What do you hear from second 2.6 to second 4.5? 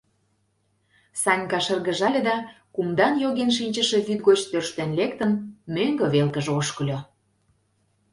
кумдан йоген шинчыше вӱд гоч